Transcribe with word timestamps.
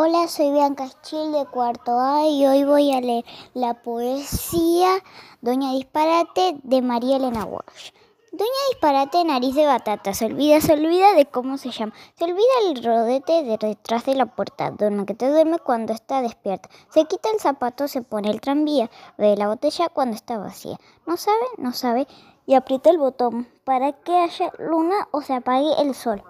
Hola, 0.00 0.28
soy 0.28 0.52
Bianca 0.52 0.86
Schil 0.86 1.32
de 1.32 1.44
cuarto 1.46 1.98
A 1.98 2.24
y 2.24 2.46
hoy 2.46 2.62
voy 2.62 2.94
a 2.94 3.00
leer 3.00 3.24
la 3.52 3.74
poesía 3.74 4.90
Doña 5.40 5.72
Disparate 5.72 6.56
de 6.62 6.82
María 6.82 7.16
Elena 7.16 7.44
Walsh. 7.44 7.90
Doña 8.30 8.62
Disparate, 8.70 9.24
nariz 9.24 9.56
de 9.56 9.66
batata, 9.66 10.14
se 10.14 10.26
olvida, 10.26 10.60
se 10.60 10.74
olvida 10.74 11.14
de 11.14 11.26
cómo 11.26 11.58
se 11.58 11.72
llama. 11.72 11.94
Se 12.14 12.26
olvida 12.26 12.46
el 12.68 12.84
rodete 12.84 13.42
de 13.42 13.58
detrás 13.58 14.04
de 14.04 14.14
la 14.14 14.26
puerta, 14.26 14.70
dona 14.70 15.04
que 15.04 15.14
te 15.14 15.28
duerme 15.28 15.58
cuando 15.58 15.92
está 15.92 16.22
despierta. 16.22 16.68
Se 16.90 17.04
quita 17.06 17.30
el 17.34 17.40
zapato, 17.40 17.88
se 17.88 18.02
pone 18.02 18.30
el 18.30 18.40
tranvía, 18.40 18.88
ve 19.16 19.36
la 19.36 19.48
botella 19.48 19.88
cuando 19.88 20.14
está 20.14 20.38
vacía. 20.38 20.76
No 21.06 21.16
sabe, 21.16 21.44
no 21.56 21.72
sabe, 21.72 22.06
y 22.46 22.54
aprieta 22.54 22.90
el 22.90 22.98
botón 22.98 23.48
para 23.64 23.90
que 23.94 24.16
haya 24.16 24.52
luna 24.60 25.08
o 25.10 25.22
se 25.22 25.34
apague 25.34 25.72
el 25.80 25.92
sol. 25.96 26.22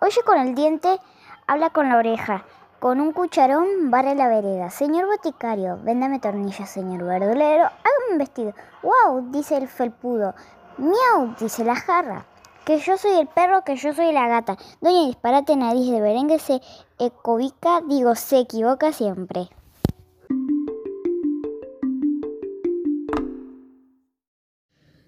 Oye 0.00 0.22
con 0.24 0.38
el 0.38 0.54
diente, 0.54 0.98
habla 1.46 1.68
con 1.68 1.90
la 1.90 1.98
oreja. 1.98 2.46
Con 2.82 3.00
un 3.00 3.12
cucharón 3.12 3.92
barre 3.92 4.16
la 4.16 4.26
vereda. 4.26 4.68
Señor 4.68 5.06
boticario, 5.06 5.78
véndame 5.84 6.18
tornillas, 6.18 6.68
señor 6.68 7.04
verdulero, 7.04 7.66
hágame 7.66 8.10
un 8.10 8.18
vestido. 8.18 8.54
¡Wow! 8.82 9.30
dice 9.30 9.56
el 9.56 9.68
felpudo. 9.68 10.34
¡Miau! 10.78 11.32
dice 11.38 11.62
la 11.62 11.76
jarra. 11.76 12.26
Que 12.64 12.78
yo 12.78 12.98
soy 12.98 13.20
el 13.20 13.28
perro, 13.28 13.62
que 13.62 13.76
yo 13.76 13.92
soy 13.92 14.10
la 14.10 14.26
gata. 14.26 14.56
Doña 14.80 15.06
Disparate 15.06 15.54
Nariz 15.54 15.92
de 15.92 16.00
Berengue 16.00 16.40
se 16.40 16.60
ecobica, 16.98 17.82
digo, 17.86 18.16
se 18.16 18.40
equivoca 18.40 18.92
siempre. 18.92 19.48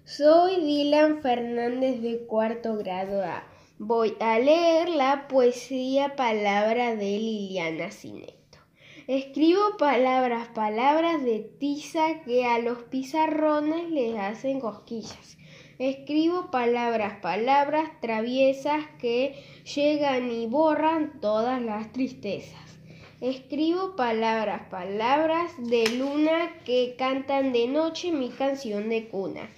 Soy 0.05 0.63
Dylan 0.63 1.21
Fernández 1.21 2.01
de 2.01 2.25
cuarto 2.25 2.77
grado 2.77 3.21
A. 3.21 3.43
Voy 3.77 4.15
a 4.21 4.39
leer 4.39 4.87
la 4.87 5.27
poesía 5.27 6.15
Palabra 6.15 6.95
de 6.95 7.19
Liliana 7.19 7.91
Cineto. 7.91 8.57
Escribo 9.05 9.75
palabras, 9.77 10.47
palabras 10.55 11.21
de 11.25 11.39
tiza 11.39 12.21
que 12.23 12.45
a 12.45 12.59
los 12.59 12.83
pizarrones 12.83 13.91
les 13.91 14.17
hacen 14.17 14.61
cosquillas. 14.61 15.37
Escribo 15.77 16.51
palabras, 16.51 17.19
palabras 17.21 17.89
traviesas 17.99 18.85
que 18.97 19.43
llegan 19.75 20.31
y 20.31 20.47
borran 20.47 21.19
todas 21.19 21.61
las 21.61 21.91
tristezas. 21.91 22.79
Escribo 23.19 23.97
palabras, 23.97 24.69
palabras 24.69 25.51
de 25.57 25.85
luna 25.97 26.61
que 26.63 26.95
cantan 26.97 27.51
de 27.51 27.67
noche 27.67 28.13
mi 28.13 28.29
canción 28.29 28.87
de 28.87 29.09
cuna. 29.09 29.49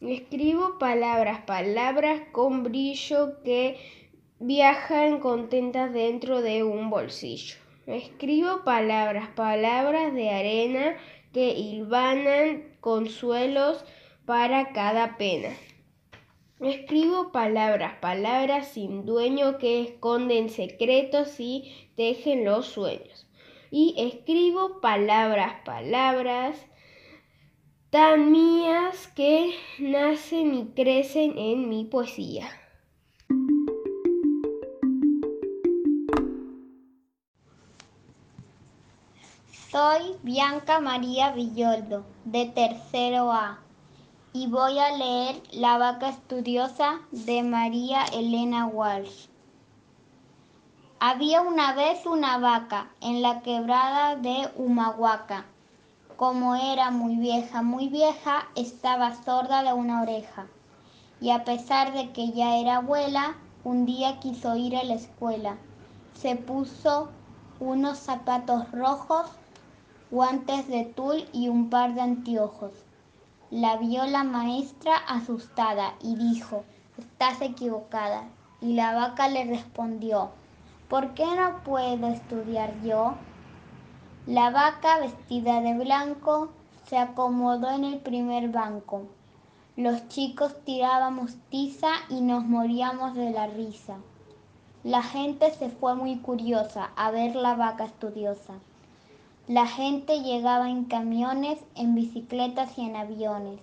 Escribo 0.00 0.78
palabras, 0.78 1.42
palabras 1.42 2.22
con 2.32 2.62
brillo 2.62 3.42
que 3.44 3.76
viajan 4.38 5.20
contentas 5.20 5.92
dentro 5.92 6.40
de 6.40 6.62
un 6.62 6.88
bolsillo. 6.88 7.56
Escribo 7.86 8.64
palabras, 8.64 9.28
palabras 9.36 10.14
de 10.14 10.30
arena 10.30 10.96
que 11.34 11.50
hilvanan 11.50 12.78
consuelos 12.80 13.84
para 14.24 14.72
cada 14.72 15.18
pena. 15.18 15.50
Escribo 16.60 17.30
palabras, 17.30 17.98
palabras 18.00 18.68
sin 18.68 19.04
dueño 19.04 19.58
que 19.58 19.82
esconden 19.82 20.48
secretos 20.48 21.38
y 21.38 21.90
tejen 21.94 22.46
los 22.46 22.64
sueños. 22.64 23.28
Y 23.70 23.94
escribo 23.98 24.80
palabras, 24.80 25.56
palabras 25.62 26.69
tan 27.90 28.30
mías 28.30 29.08
que 29.16 29.52
nacen 29.80 30.54
y 30.54 30.66
crecen 30.76 31.36
en 31.36 31.68
mi 31.68 31.84
poesía. 31.84 32.48
Soy 39.72 40.14
Bianca 40.22 40.78
María 40.78 41.32
Villoldo, 41.32 42.04
de 42.24 42.46
tercero 42.46 43.32
A, 43.32 43.58
y 44.32 44.46
voy 44.46 44.78
a 44.78 44.96
leer 44.96 45.42
La 45.52 45.76
vaca 45.76 46.10
estudiosa 46.10 47.00
de 47.10 47.42
María 47.42 48.04
Elena 48.12 48.66
Walsh. 48.66 49.26
Había 51.00 51.40
una 51.40 51.74
vez 51.74 52.06
una 52.06 52.38
vaca 52.38 52.92
en 53.00 53.20
la 53.20 53.42
quebrada 53.42 54.14
de 54.14 54.48
Humahuaca 54.54 55.46
como 56.20 56.54
era 56.54 56.90
muy 56.90 57.16
vieja, 57.16 57.62
muy 57.62 57.88
vieja, 57.88 58.46
estaba 58.54 59.14
sorda 59.24 59.62
de 59.62 59.72
una 59.72 60.02
oreja. 60.02 60.48
Y 61.18 61.30
a 61.30 61.44
pesar 61.44 61.94
de 61.94 62.12
que 62.12 62.32
ya 62.32 62.58
era 62.58 62.76
abuela, 62.76 63.38
un 63.64 63.86
día 63.86 64.20
quiso 64.20 64.54
ir 64.54 64.76
a 64.76 64.84
la 64.84 64.96
escuela. 64.96 65.56
Se 66.12 66.36
puso 66.36 67.08
unos 67.58 67.96
zapatos 67.96 68.70
rojos, 68.70 69.30
guantes 70.10 70.68
de 70.68 70.84
tul 70.84 71.24
y 71.32 71.48
un 71.48 71.70
par 71.70 71.94
de 71.94 72.02
anteojos. 72.02 72.72
La 73.50 73.78
vio 73.78 74.04
la 74.04 74.22
maestra 74.22 74.98
asustada 75.08 75.94
y 76.02 76.16
dijo, 76.16 76.64
estás 76.98 77.40
equivocada. 77.40 78.24
Y 78.60 78.74
la 78.74 78.92
vaca 78.92 79.26
le 79.28 79.46
respondió, 79.46 80.32
¿por 80.90 81.14
qué 81.14 81.24
no 81.24 81.62
puedo 81.64 82.08
estudiar 82.08 82.78
yo? 82.82 83.14
La 84.26 84.50
vaca, 84.50 84.98
vestida 84.98 85.62
de 85.62 85.78
blanco, 85.78 86.50
se 86.86 86.98
acomodó 86.98 87.70
en 87.70 87.84
el 87.84 88.00
primer 88.00 88.50
banco. 88.50 89.06
Los 89.76 90.08
chicos 90.08 90.54
tirábamos 90.64 91.36
tiza 91.48 91.88
y 92.10 92.20
nos 92.20 92.44
moríamos 92.44 93.14
de 93.14 93.30
la 93.30 93.46
risa. 93.46 93.96
La 94.84 95.02
gente 95.02 95.50
se 95.52 95.70
fue 95.70 95.94
muy 95.94 96.18
curiosa 96.18 96.90
a 96.96 97.10
ver 97.10 97.34
la 97.34 97.54
vaca 97.54 97.86
estudiosa. 97.86 98.54
La 99.48 99.66
gente 99.66 100.20
llegaba 100.20 100.68
en 100.68 100.84
camiones, 100.84 101.58
en 101.74 101.94
bicicletas 101.94 102.76
y 102.76 102.82
en 102.82 102.96
aviones. 102.96 103.58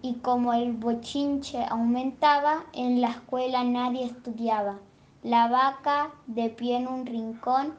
Y 0.00 0.14
como 0.14 0.52
el 0.52 0.74
bochinche 0.74 1.64
aumentaba, 1.64 2.66
en 2.72 3.00
la 3.00 3.10
escuela 3.10 3.64
nadie 3.64 4.04
estudiaba. 4.04 4.78
La 5.24 5.48
vaca, 5.48 6.12
de 6.28 6.50
pie 6.50 6.76
en 6.76 6.86
un 6.86 7.04
rincón, 7.04 7.74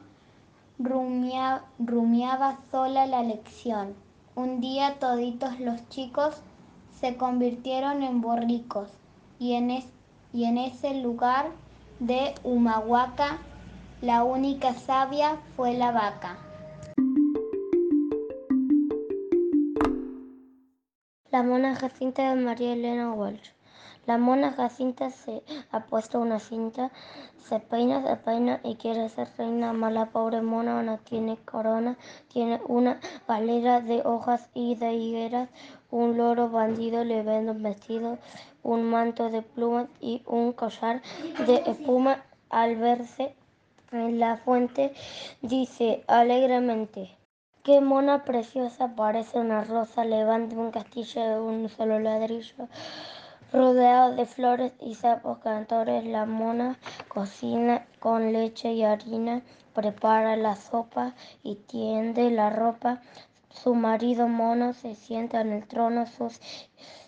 rumiaba 0.78 2.58
sola 2.70 3.06
la 3.06 3.22
lección. 3.22 3.94
Un 4.34 4.60
día 4.60 4.98
toditos 4.98 5.58
los 5.60 5.88
chicos 5.88 6.42
se 7.00 7.16
convirtieron 7.16 8.02
en 8.02 8.20
borricos 8.20 8.90
y 9.38 9.54
en, 9.54 9.70
y 10.32 10.44
en 10.44 10.58
ese 10.58 11.00
lugar 11.00 11.50
de 12.00 12.34
Humahuaca 12.44 13.38
la 14.02 14.24
única 14.24 14.74
sabia 14.74 15.38
fue 15.56 15.74
la 15.74 15.90
vaca. 15.90 16.36
La 21.30 21.42
mona 21.42 21.74
Jacinta 21.74 22.30
de 22.30 22.40
María 22.40 22.74
Elena 22.74 23.12
Walsh. 23.12 23.55
La 24.06 24.18
mona 24.18 24.52
Jacinta 24.52 25.10
se 25.10 25.42
ha 25.72 25.86
puesto 25.86 26.20
una 26.20 26.38
cinta, 26.38 26.92
se 27.38 27.58
peina, 27.58 28.02
se 28.02 28.14
peina 28.14 28.60
y 28.62 28.76
quiere 28.76 29.08
ser 29.08 29.28
reina. 29.36 29.72
Mala 29.72 30.06
pobre 30.06 30.42
mona 30.42 30.80
no 30.84 30.98
tiene 30.98 31.36
corona, 31.38 31.98
tiene 32.28 32.60
una 32.68 33.00
galera 33.26 33.80
de 33.80 34.02
hojas 34.04 34.48
y 34.54 34.76
de 34.76 34.92
higueras. 34.94 35.48
Un 35.90 36.16
loro 36.16 36.48
bandido 36.48 37.02
le 37.02 37.24
vende 37.24 37.50
un 37.50 37.64
vestido, 37.64 38.18
un 38.62 38.84
manto 38.84 39.28
de 39.28 39.42
plumas 39.42 39.88
y 40.00 40.22
un 40.26 40.52
collar 40.52 41.02
de 41.44 41.62
espuma. 41.66 42.22
Al 42.48 42.76
verse 42.76 43.34
en 43.90 44.20
la 44.20 44.36
fuente, 44.36 44.94
dice 45.42 46.04
alegremente. 46.06 47.10
Qué 47.64 47.80
mona 47.80 48.22
preciosa, 48.22 48.94
parece 48.94 49.40
una 49.40 49.64
rosa, 49.64 50.04
levanta 50.04 50.54
un 50.54 50.70
castillo 50.70 51.24
de 51.24 51.40
un 51.40 51.68
solo 51.68 51.98
ladrillo. 51.98 52.68
Rodeado 53.52 54.16
de 54.16 54.26
flores 54.26 54.72
y 54.80 54.96
sapos 54.96 55.38
cantores, 55.38 56.04
la 56.04 56.26
mona 56.26 56.78
cocina 57.08 57.86
con 58.00 58.32
leche 58.32 58.72
y 58.72 58.82
harina, 58.82 59.42
prepara 59.72 60.36
la 60.36 60.56
sopa 60.56 61.14
y 61.44 61.54
tiende 61.54 62.30
la 62.30 62.50
ropa. 62.50 63.00
Su 63.50 63.74
marido 63.74 64.26
mono 64.26 64.72
se 64.72 64.96
sienta 64.96 65.40
en 65.40 65.52
el 65.52 65.66
trono, 65.66 66.06
sus, 66.06 66.40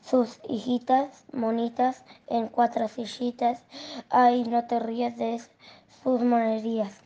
sus 0.00 0.40
hijitas 0.48 1.24
monitas 1.32 2.04
en 2.28 2.46
cuatro 2.46 2.88
sillitas. 2.88 3.64
Ay, 4.08 4.44
no 4.44 4.64
te 4.66 4.78
rías 4.78 5.16
de 5.16 5.40
sus 6.02 6.22
monerías. 6.22 7.02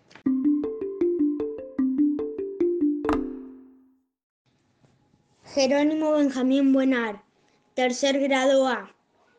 Jerónimo 5.55 6.13
Benjamín 6.13 6.73
Buenar, 6.73 7.23
tercer 7.75 8.21
grado 8.21 8.69
A. 8.69 8.91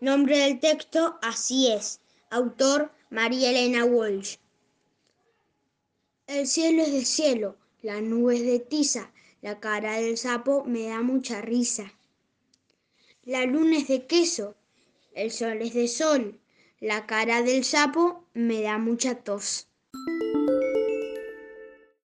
Nombre 0.03 0.37
del 0.37 0.59
texto, 0.59 1.17
así 1.21 1.71
es. 1.71 2.01
Autor, 2.29 2.91
María 3.09 3.51
Elena 3.51 3.85
Walsh. 3.85 4.35
El 6.27 6.45
cielo 6.45 6.83
es 6.83 6.91
de 6.91 7.05
cielo, 7.05 7.55
la 7.81 8.01
nube 8.01 8.35
es 8.35 8.45
de 8.45 8.59
tiza, 8.59 9.13
la 9.41 9.61
cara 9.61 10.01
del 10.01 10.17
sapo 10.17 10.65
me 10.65 10.89
da 10.89 11.01
mucha 11.01 11.39
risa. 11.39 11.93
La 13.23 13.45
luna 13.45 13.77
es 13.77 13.87
de 13.87 14.05
queso, 14.05 14.57
el 15.13 15.31
sol 15.31 15.61
es 15.61 15.73
de 15.73 15.87
sol, 15.87 16.37
la 16.81 17.05
cara 17.05 17.41
del 17.41 17.63
sapo 17.63 18.25
me 18.33 18.61
da 18.61 18.77
mucha 18.79 19.23
tos. 19.23 19.69